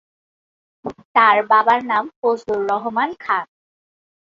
তার 1.15 1.37
বাবার 1.49 1.79
নাম 1.85 2.03
ফজলুর 2.17 2.61
রহমান 2.71 3.09
খান। 3.19 3.45